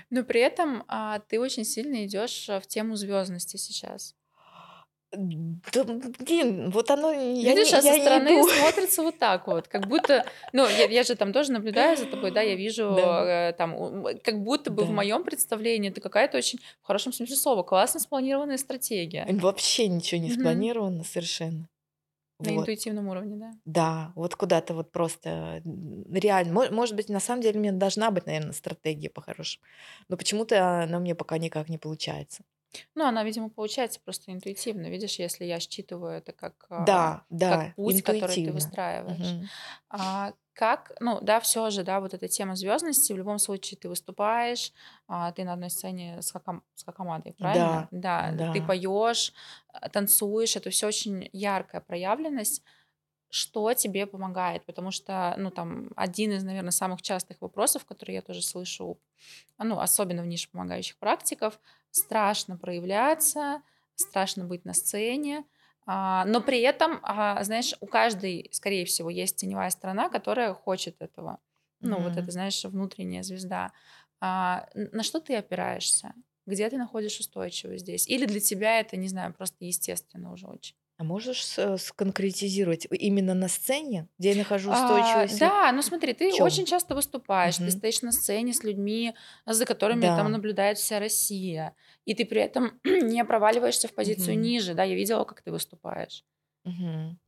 [0.09, 4.15] Но при этом а, ты очень сильно идешь в тему звездности сейчас.
[5.13, 8.47] Да, блин, вот оно, я Видишь, не, а со я стороны иду.
[8.47, 12.31] смотрится вот так вот, как будто, ну, я, я же там тоже наблюдаю за тобой,
[12.31, 14.93] да, я вижу Да, э, там, как будто бы в да.
[14.95, 20.29] моем представлении это какая-то очень, в хорошем смысле слова, классно спланированная стратегия Вообще ничего не
[20.29, 20.39] Мгм.
[20.39, 21.67] спланировано совершенно.
[22.39, 22.61] на Вот.
[22.61, 23.51] интуитивном уровне, да.
[23.65, 25.61] Да, вот куда-то вот просто
[26.09, 26.53] реально.
[26.53, 29.63] мо- Может быть, на самом деле у меня должна быть, наверное, стратегия по-хорошему.
[30.09, 32.43] Но почему-то она мне пока никак не получается.
[32.95, 37.69] Ну, она, видимо, получается просто интуитивно, видишь, если я считываю это как, а, Да, как
[37.69, 38.53] да, путь, который ты интуитивно.
[38.53, 39.35] выстраиваешь.
[39.35, 39.51] Мгм.
[39.89, 43.89] А как, ну, да, все же, да, вот эта тема звездности, в любом случае ты
[43.89, 44.73] выступаешь,
[45.07, 47.85] а, ты на одной сцене с, хакам, с хакамадой, правильно?
[47.91, 48.61] Да, Да, ты да.
[48.61, 49.33] поешь,
[49.73, 52.63] а, танцуешь, это все очень яркая проявленность.
[53.29, 54.65] Что тебе помогает?
[54.65, 58.99] Потому что, ну, там, один из, наверное, самых частых вопросов, которые я тоже слышу,
[59.59, 61.59] ну, особенно в нише помогающих практиков,
[61.91, 63.61] страшно проявляться,
[63.95, 65.45] страшно быть на сцене,
[65.85, 71.01] а, но при этом, а, знаешь, у каждой, скорее всего, есть теневая сторона, которая хочет
[71.01, 71.39] этого.
[71.81, 73.71] Ну, вот это, знаешь, внутренняя звезда.
[74.19, 76.13] А, на что ты опираешься?
[76.45, 78.07] Где ты находишь устойчивость здесь?
[78.07, 80.75] Или для тебя это, не знаю, просто естественно уже очень?
[81.01, 85.41] А можешь с- сконкретизировать именно на сцене, где я нахожу А, устойчивость?
[85.41, 86.67] Вот да, ну смотри, ты очень чем?
[86.67, 90.31] часто выступаешь, ты стоишь на сцене с людьми, за которыми там Да.
[90.31, 94.39] наблюдает вся Россия, и ты при этом не проваливаешься в позицию Мгм.
[94.39, 96.23] ниже, да, я видела, как ты выступаешь.
[96.63, 97.19] Мгм.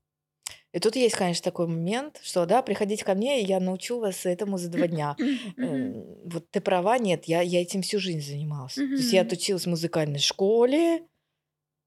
[0.74, 4.58] И тут есть, конечно, такой момент, что, да, приходите ко мне, я научу вас этому
[4.58, 5.18] за два дня.
[5.58, 5.62] Мгм.
[5.62, 8.86] Э, Вот ты права, нет, я, я этим всю жизнь занималась.
[8.96, 11.08] То есть я отучилась в музыкальной школе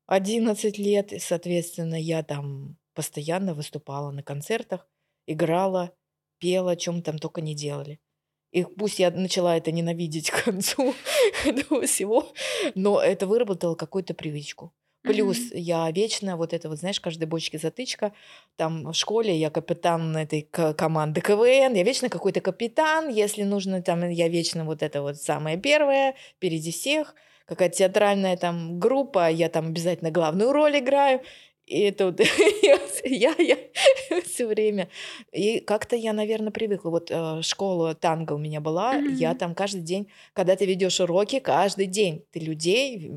[0.07, 4.89] 11 лет, и, соответственно, я там постоянно выступала на концертах,
[5.27, 5.93] играла,
[6.39, 8.01] пела, о чем там только не делали.
[8.53, 10.95] И пусть я начала это ненавидеть к концу
[11.45, 12.33] этого всего,
[12.75, 14.75] но это выработало какую-то привычку.
[15.05, 15.53] Плюс Мгм.
[15.53, 18.13] я вечно, вот это вот, знаешь, каждой бочке затычка,
[18.57, 23.83] там в школе я капитан этой ко- команды КВН, я вечно какой-то капитан, если нужно,
[23.83, 27.15] там я вечно вот это вот самое первое, впереди всех,
[27.47, 31.23] какая-то театральная там группа, я там обязательно главную роль играю,
[31.65, 32.21] и это вот
[33.05, 33.57] я, я
[34.25, 34.89] все время.
[35.33, 36.91] И как-то я, наверное, привыкла.
[36.91, 39.39] Вот э, школа танго у меня была, я Мгм.
[39.39, 43.13] там каждый день, когда ты ведешь уроки, каждый день ты людей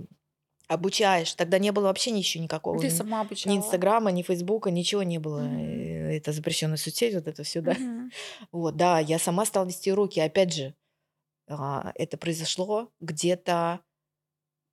[0.68, 1.34] обучаешь.
[1.34, 2.80] Тогда не было вообще ничего никакого.
[2.80, 3.56] Ты Ни сама ни обучала.
[3.58, 5.48] Инстаграма, ни Фейсбука, ничего не было.
[5.48, 7.74] Э, Это запрещенная соцсеть, вот это все, да.
[7.74, 8.12] Мгм.
[8.52, 10.20] Вот, да, я сама стала вести уроки.
[10.20, 10.74] Опять же,
[11.48, 13.80] а, это произошло где-то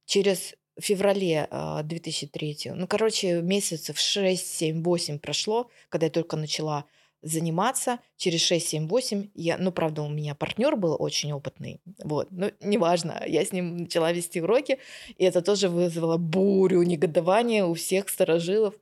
[0.07, 2.73] через феврале а, 2003.
[2.75, 6.85] Ну, короче, месяцев 6, 7, 8 прошло, когда я только начала
[7.23, 7.99] заниматься.
[8.17, 12.51] Через 6, 7, 8 я, ну, правда, у меня партнер был очень опытный, вот, но
[12.61, 14.79] неважно, я с ним начала вести уроки,
[15.17, 18.75] и это тоже вызвало бурю негодования у всех сторожилов.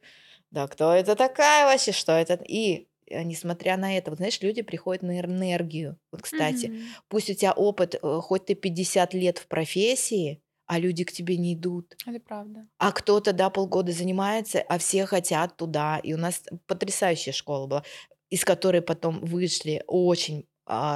[0.51, 2.35] Да, кто это такая вообще, что это?
[2.47, 5.97] И э, несмотря на это, вот знаешь, люди приходят на энергию.
[6.13, 6.83] Вот, кстати, Мгм.
[7.09, 11.37] пусть у тебя опыт, э, хоть ты 50 лет в профессии, а люди к тебе
[11.37, 11.97] не идут.
[12.07, 12.67] Это правда.
[12.79, 15.99] А кто-то, да, полгода занимается, а все хотят туда.
[15.99, 17.85] И у нас потрясающая школа была,
[18.31, 20.47] из которой потом вышли очень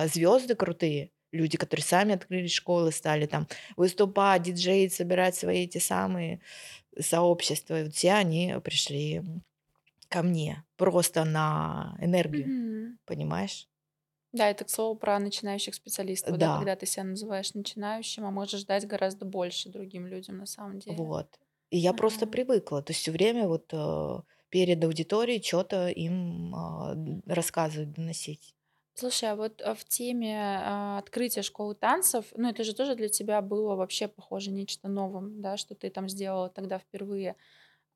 [0.06, 1.10] звезды крутые.
[1.30, 6.40] Люди, которые сами открыли школы, стали там выступать, диджеить, собирать свои эти самые
[6.98, 7.80] сообщества.
[7.80, 9.22] И вот все они пришли
[10.08, 12.98] ко мне просто на энергию, Мгм.
[13.04, 13.68] понимаешь?
[14.38, 18.30] Да, это к слову про начинающих специалистов, да, Да, когда ты себя называешь начинающим, а
[18.30, 21.10] можешь дать гораздо больше другим людям на самом деле.
[21.10, 21.38] вот.
[21.70, 22.26] И я просто Ага.
[22.26, 22.82] привыкла.
[22.82, 26.94] То есть все время вот э, перед аудиторией что-то им а,
[27.26, 28.54] рассказывать, доносить.
[28.94, 33.08] Слушай, а вот а, в теме а, открытия школы танцев, ну это же тоже для
[33.08, 37.36] тебя было вообще похоже нечто новым, да, что ты там сделала тогда впервые.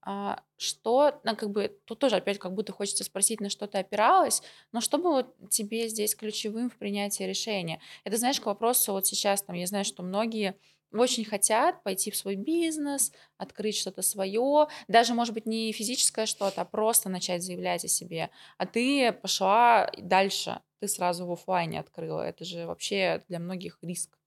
[0.04, 3.78] А, что, ну, как бы, тут тоже опять как будто хочется спросить, на что ты
[3.78, 7.80] опиралась, но что было тебе здесь ключевым в принятии решения?
[8.04, 10.56] Это, знаешь, к вопросу вот сейчас, там, я знаю, что многие
[10.92, 16.60] очень хотят пойти в свой бизнес, открыть что-то свое, даже, может быть, не физическое что-то,
[16.62, 18.30] а просто начать заявлять о себе.
[18.58, 22.22] А ты пошла дальше, ты сразу в оффлайне открыла.
[22.22, 24.18] Это же вообще для многих риск.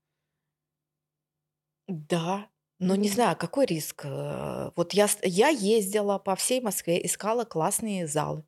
[1.87, 2.49] Да,
[2.79, 4.05] но не знаю, какой риск.
[4.05, 8.45] э, Вот я, я ездила по всей Москве, искала классные залы,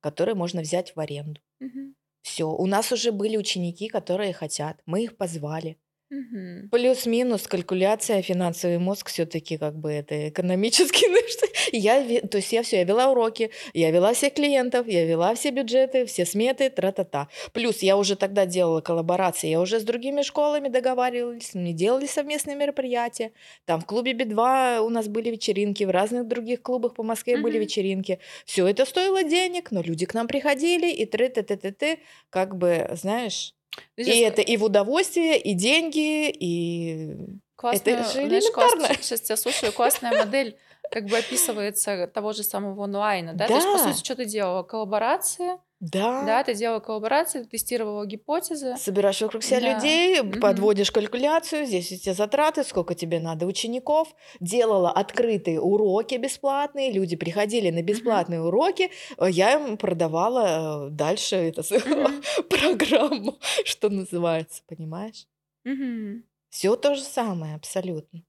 [0.00, 1.40] которые можно взять в аренду.
[1.60, 1.94] Мгм.
[2.22, 4.82] Все, у нас уже были ученики, которые хотят.
[4.86, 5.78] Мы их позвали.
[6.10, 6.70] Мгм.
[6.70, 11.04] Плюс-минус калькуляция, финансовый мозг все-таки как бы это экономически.
[11.10, 15.04] ну, что- Я, то есть я все, я вела уроки, я вела всех клиентов, я
[15.04, 17.28] вела все бюджеты, все сметы, тра-та-та.
[17.52, 22.56] Плюс я уже тогда делала коллаборации, я уже с другими школами договаривалась, мы делали совместные
[22.56, 23.32] мероприятия.
[23.66, 27.58] Там в клубе Би-2 у нас были вечеринки, в разных других клубах по Москве были
[27.58, 27.62] Мгм.
[27.64, 28.18] вечеринки.
[28.46, 31.98] Все это стоило денег, но люди к нам приходили, и тры ты ты ты ты
[32.30, 33.52] как бы, знаешь,
[33.96, 37.16] и щас это и в удовольствие, и деньги, и
[37.56, 38.94] классную, это же знаешь, класс- элементарно.
[39.02, 40.56] сейчас тебя слушаю, классная модель
[40.90, 43.46] как бы описывается того же самого онлайна, да?
[43.46, 43.92] То есть, по Да.
[43.92, 44.62] сути, что ты делала?
[44.62, 49.74] Коллаборации, да, Да, ты делала коллаборации, ты тестировала гипотезы, собираешь вокруг себя да.
[49.74, 50.40] людей, Мгм.
[50.40, 54.08] подводишь калькуляцию, здесь у тебя затраты, сколько тебе надо учеников,
[54.40, 61.36] делала открытые уроки бесплатные, люди приходили на бесплатные уроки, э, я им продавала э, дальше
[61.36, 62.22] это, с- Мгм.
[62.50, 65.26] программу, что называется, понимаешь?
[65.64, 66.24] Мгм.
[66.50, 68.22] Все то же самое, абсолютно.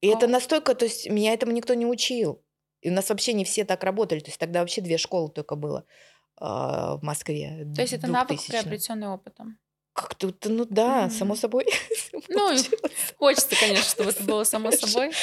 [0.00, 0.28] И это О.
[0.28, 2.42] настолько, то есть меня этому никто не учил.
[2.82, 4.20] И у нас вообще не все так работали.
[4.20, 5.86] То есть тогда вообще две школы только было
[6.40, 7.64] в Москве.
[7.74, 9.58] То есть это навык, 2000 приобретенный опытом.
[9.92, 11.36] Как-то, ну да, само Мгм.
[11.36, 11.66] собой
[12.28, 12.52] Ну,
[13.18, 15.16] хочется, конечно, чтобы это было само собой.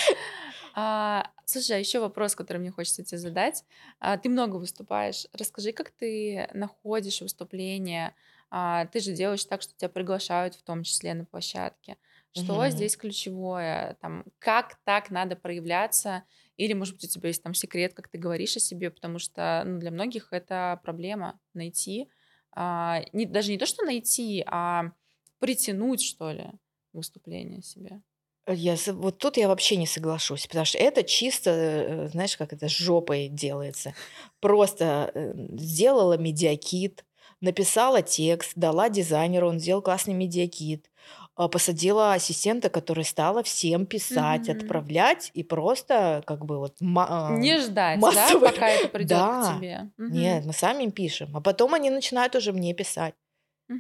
[0.76, 3.64] А, слушай, а еще вопрос, который мне хочется тебе задать.
[4.00, 5.28] А, ты много выступаешь.
[5.34, 8.16] Расскажи, как ты находишь выступления.
[8.50, 11.98] А, ты же делаешь так, что тебя приглашают в том числе на площадке.
[12.32, 12.70] Что Мгм.
[12.70, 13.98] здесь ключевое?
[14.02, 16.24] Там, как так надо проявляться?
[16.58, 19.64] Или, может быть, у тебя есть там секрет, как ты говоришь о себе, потому что
[19.66, 22.10] ну, для многих это проблема найти.
[22.56, 24.92] а, не, даже не то, что найти, а
[25.40, 26.52] притянуть, что ли,
[26.94, 28.02] выступление себе.
[28.48, 32.68] Я, вот тут я вообще не соглашусь, потому что это чисто, э, знаешь, как это
[32.68, 33.94] жопой делается.
[34.42, 37.06] Просто э, сделала медиакит,
[37.40, 40.92] написала текст, дала дизайнеру, он сделал классный медиакит,
[41.36, 44.58] посадила ассистента, который стала всем писать, Мгм.
[44.60, 48.52] отправлять и просто как бы вот ма- а, Не ждать, да, массовое.
[48.52, 49.92] пока это придет к Да, тебе.
[50.08, 50.48] нет, Мгм.
[50.48, 53.16] мы сами им пишем, а потом они начинают уже мне писать.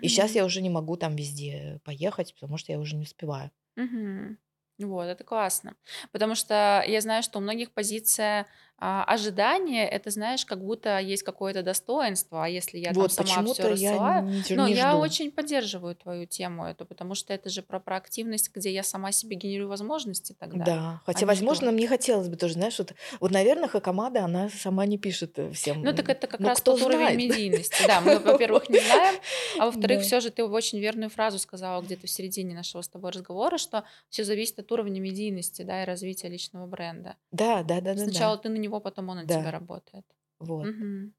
[0.01, 3.51] И сейчас я уже не могу там везде поехать, потому что я уже не успеваю.
[3.75, 4.37] Мгм.
[4.79, 5.75] Вот, это классно.
[6.11, 8.47] Потому что я знаю, что у многих позиция
[8.79, 13.25] а, ожидания, это, знаешь, как будто есть какое-то достоинство, а если я там Вот сама
[13.27, 14.99] все почему-то я рассылаю, не, но не я жду.
[14.99, 19.35] очень поддерживаю твою тему эту, потому что это же про проактивность, где я сама себе
[19.35, 21.75] генерирую возможности тогда, Да, а хотя, не возможно, жду.
[21.77, 25.81] мне хотелось бы тоже, знаешь, вот, вот наверное, Хакамада, она сама не пишет э, всем.
[25.81, 27.17] Ну, так это как Ну, раз тот уровень знает?
[27.17, 27.83] медийности.
[27.87, 29.15] Да, мы, во-первых, не знаем,
[29.59, 33.11] а во-вторых, все же ты очень верную фразу сказала где-то в середине нашего с тобой
[33.11, 37.15] разговора, что все зависит от уровня медийности, да, и развития личного бренда.
[37.31, 40.05] Да, да, да, да, Сначала ты на него, потом он на тебя Да, работает.
[40.39, 40.69] вот.
[40.69, 41.13] Мгм.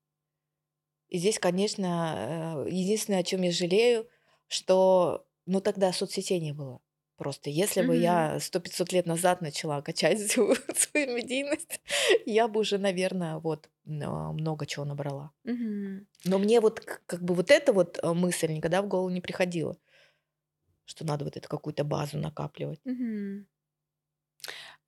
[1.09, 4.09] И здесь, конечно, э, единственное, о чем я жалею,
[4.49, 6.81] что, ну, тогда соцсетей не было.
[7.17, 7.97] Просто если бы Мгм.
[7.97, 11.81] я сто пятьсот лет назад начала качать свою, свою медийность,
[12.27, 15.31] я бы уже, наверное, вот много чего набрала.
[15.45, 16.07] Мгм.
[16.25, 19.77] Но мне вот как бы вот эта вот э, мысль никогда в голову не приходила,
[20.87, 22.81] что надо вот эту какую-то базу накапливать.
[22.85, 23.47] Мгм.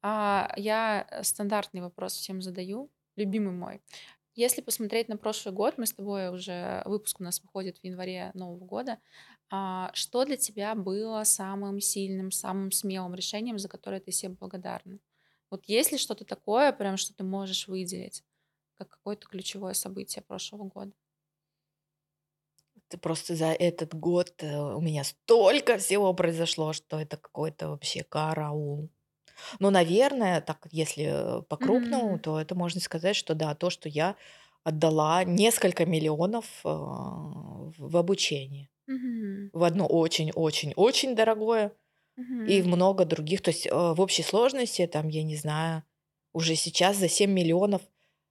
[0.02, 3.82] А, я э, стандартный вопрос всем задаю, любимый мой.
[4.34, 8.30] Если посмотреть на прошлый год, мы с тобой уже, выпуск у нас выходит в январе
[8.34, 8.98] Нового года,
[9.50, 14.98] а, что для тебя было самым сильным, самым смелым решением, за которое ты себе благодарна?
[15.50, 18.24] Вот есть ли что-то такое, прям, что ты можешь выделить,
[18.78, 20.92] как какое-то ключевое событие прошлого года?
[22.88, 28.04] Ты просто за этот год э, у меня столько всего произошло, что это какой-то вообще
[28.04, 28.90] караул.
[29.58, 32.18] Ну, наверное, так если по-крупному, Мгм.
[32.20, 34.16] то это можно сказать, что да, то, что я
[34.64, 38.68] отдала несколько миллионов э, в обучение.
[38.86, 39.50] Мгм.
[39.52, 41.72] В одно очень-очень-очень дорогое
[42.46, 43.42] и в много других.
[43.42, 45.82] То есть э, в общей сложности, там, я не знаю,
[46.32, 47.82] уже сейчас за 7 миллионов,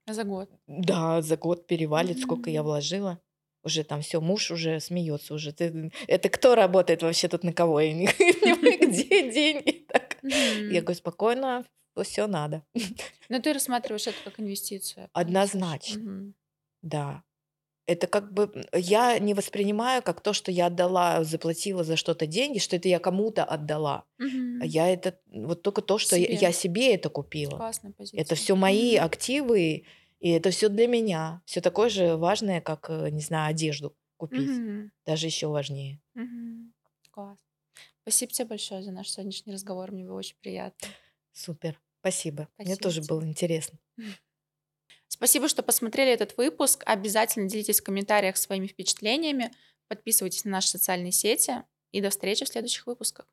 [0.07, 0.49] За год.
[0.67, 3.19] да, за год перевалит, сколько я вложила.
[3.63, 5.51] Уже там все, муж уже смеется уже.
[5.51, 7.79] Ты, это кто работает вообще тут на кого?
[7.79, 9.84] Я не понимаю, где деньги?
[10.29, 10.73] Так.
[10.73, 11.65] Я говорю, спокойно,
[12.03, 12.63] все надо.
[13.29, 15.09] Но ты рассматриваешь это как инвестицию, слышу?
[15.13, 16.35] Однозначно, Мгм.
[16.81, 17.23] да.
[17.87, 22.57] Это как бы я не воспринимаю как то, что я отдала, заплатила за что-то деньги,
[22.59, 24.05] что это я кому-то отдала.
[24.17, 24.61] А Мгм.
[24.63, 26.37] я это вот только то, что я, Себе.
[26.37, 27.57] я себе это купила.
[27.57, 28.35] Классная Это позиция.
[28.35, 29.05] все мои Мгм.
[29.05, 29.85] активы,
[30.19, 31.41] и это все для меня.
[31.45, 34.49] Все такое же важное, как, э, не знаю, одежду купить.
[34.49, 34.91] Мгм.
[35.05, 36.01] Даже еще важнее.
[36.15, 36.73] Мгм.
[37.11, 37.37] Класс.
[38.07, 39.91] Спасибо тебе большое за наш сегодняшний разговор.
[39.91, 40.87] Мне было очень приятно.
[41.33, 41.81] Супер.
[42.01, 42.47] Спасибо.
[42.59, 43.31] Мне Спасибо тоже было тебе.
[43.31, 43.79] интересно.
[45.07, 46.83] Спасибо, что посмотрели этот выпуск.
[46.85, 49.51] Обязательно делитесь в комментариях своими впечатлениями.
[49.87, 51.63] Подписывайтесь на наши социальные сети.
[51.93, 53.27] И до встречи в следующих выпусках.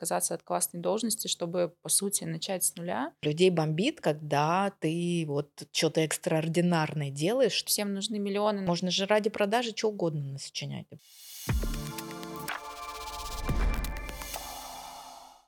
[0.00, 3.12] Отказаться от классной должности, чтобы, по сути, начать с нуля.
[3.22, 7.62] Людей бомбит, когда ты вот что-то экстраординарное делаешь.
[7.64, 8.62] Всем нужны миллионы.
[8.62, 10.86] Можно же ради продажи что угодно насочинять.